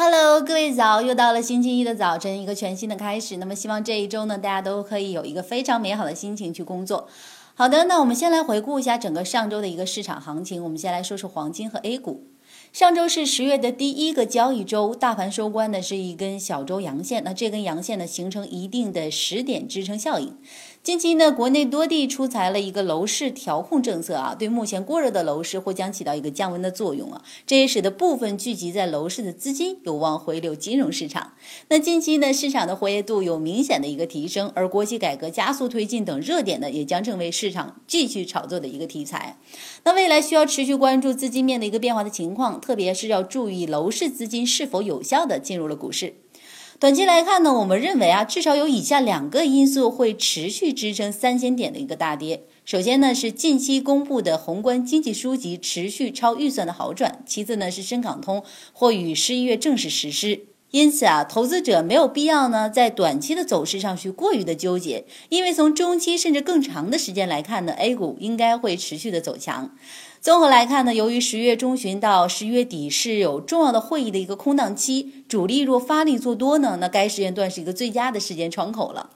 [0.00, 3.38] Hello，各位早，又到了星期一的早晨，一个全新的开始。
[3.38, 7.08] 那么希望这一周呢，大家都可以有一个非常美好的心情去工作。
[7.56, 10.62] 好的，那我们先来回顾一下整个上周的一个市场行情。
[10.62, 12.28] 我们先来说说黄金和 A 股。
[12.72, 20.36] 上周是十月的第一个交易周，大盘收官呢是一根小周阳线，那这根阳线呢形成一定的十点支撑效应。
[20.82, 31.32] 近期呢，国内多地出台了一个楼市调控政策啊，对目前过热的楼市或将起到一个降温的作用啊，这也使得部分聚集在楼市的资金有望回流金融市场。
[31.68, 39.36] 那近期呢，市场的活跃度有明显的一个提升，而国企改革加速推进等热点呢，也将成为市场继续炒作的一个题材。
[39.84, 46.14] 那未来需要持续关注资金面的一个变化的情，况特别是要注意楼市资金是否有效的进入了股市。
[46.78, 52.44] 短期来看呢，我们认为啊，至少有以下两个因素会持续支撑三千点的一个大跌。
[52.64, 60.44] 首先呢，是近期公布的宏观经济书籍持续超预算的好转；其次呢，是深港通或于十一月正式实施。
[60.70, 69.74] 因此啊，投资者没有必要呢，在短期的走势上去过于的纠结，因为从中期甚至更长的时间来看呢，A 股应该会持续的走强。
[70.20, 79.10] 综合来看呢，由于十月中旬到十月底是有重要的会议的一个空档期，主力若发力做多呢，那该时间段是一个最佳的时间窗口了。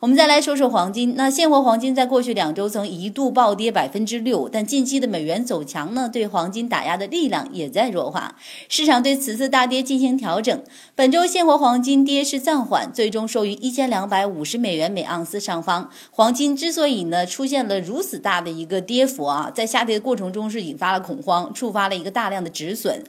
[0.00, 1.14] 我们再来说说黄金。
[1.16, 8.36] 那现货黄金在过去两周曾一度暴跌百分之六，但近期的美元走强呢，对黄金打压的力量也在弱化。
[8.68, 10.62] 市场对此次大跌进行调整。
[10.94, 15.90] 本周现货黄金跌势暂缓，最终收于一千两百五十美元每盎司上方。
[16.10, 23.02] 黄金之所以呢出现了如此大的一个跌幅啊，在下跌的过程中是引发了恐慌，触发了一个大量的止损。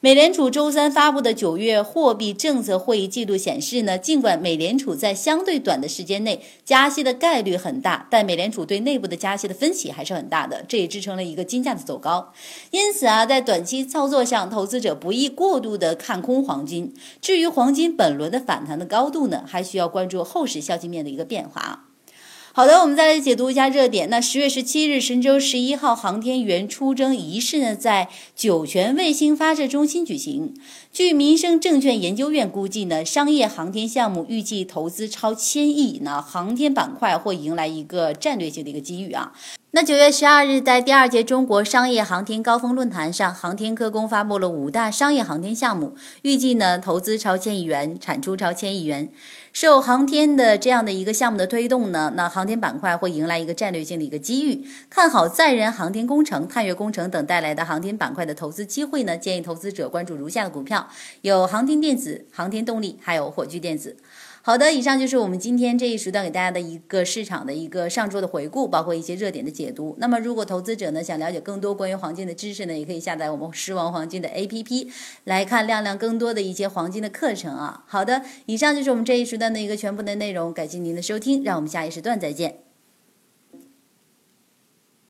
[0.00, 12.32] 美联储周三发布的九月货币政策会议记录显示呢，尽管美联储在相对短的时间内加息的概率很大，但美联储对内部的加息的分歧还是很大的，这也支撑了一个金价的走高。
[12.70, 16.94] 因此啊，在短期操作上，投资者不宜过度的看空黄金。
[17.20, 21.87] 至于黄金本轮的反弹的高度呢，还需要关注后市消息面的一个变化。
[22.52, 24.08] 好的，我们再来解读一下热点。
[24.08, 30.54] 那十月十七日，神舟十一号航天员出征仪式呢，在酒泉卫星发射中心举行。
[30.92, 39.32] 据民生证券研究院估计呢，商业航天项目预计投资超千亿，那航天板块会迎来一个战略性的一个机遇啊。
[39.72, 49.10] 那九月十二日，在第二届中国商业航天高峰论坛上，航天科工发布了五大商业航天项目，预计呢投资超千亿元，产出超千亿元。
[49.52, 54.66] 受航天的这样的一个项目的推动呢，那航天板块会迎来一个战略性的一个机遇。
[54.88, 60.88] 看好载人航天工程、探月工程等带来的航天板块的投资机会呢，建议投资者关注如下的股票：
[61.20, 63.98] 有航天电子、航天动力，还有火炬电子。
[64.48, 69.94] 好的，以上就是我们今天这一时段给大家的一个市场的一个上周的回顾，包括一些热点的解读。
[69.98, 74.88] 那么，如果投资者呢想了解更多关于黄金的知识呢，也可以下载我们狮王黄金的 APP
[75.24, 77.84] 来看亮亮更多的一些黄金的课程啊。
[77.86, 82.67] 好的，以上就是我们这一时段的一个全部的内容，感谢您的收听，让我们下一时段再见。